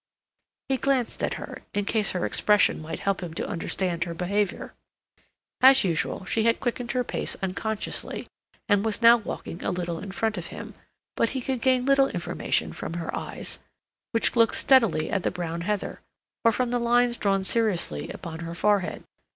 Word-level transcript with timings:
He 0.67 0.77
glanced 0.77 1.21
at 1.21 1.35
her, 1.35 1.59
in 1.75 1.85
case 1.85 2.09
her 2.09 2.25
expression 2.25 2.81
might 2.81 3.01
help 3.01 3.21
him 3.21 3.35
to 3.35 3.47
understand 3.47 4.03
her 4.05 4.15
behavior. 4.15 4.73
As 5.61 5.83
usual, 5.83 6.25
she 6.25 6.41
had 6.45 6.59
quickened 6.59 6.93
her 6.93 7.03
pace 7.03 7.37
unconsciously, 7.43 8.25
and 8.67 8.83
was 8.83 9.03
now 9.03 9.17
walking 9.17 9.61
a 9.63 9.69
little 9.69 9.99
in 9.99 10.11
front 10.11 10.39
of 10.39 10.47
him; 10.47 10.73
but 11.15 11.29
he 11.37 11.41
could 11.41 11.61
gain 11.61 11.85
little 11.85 12.07
information 12.07 12.73
from 12.73 12.93
her 12.95 13.15
eyes, 13.15 13.59
which 14.11 14.35
looked 14.35 14.55
steadily 14.55 15.11
at 15.11 15.21
the 15.21 15.29
brown 15.29 15.61
heather, 15.61 16.01
or 16.43 16.51
from 16.51 16.71
the 16.71 16.79
lines 16.79 17.15
drawn 17.15 17.43
seriously 17.43 18.09
upon 18.09 18.39
her 18.39 18.55
forehead. 18.55 19.03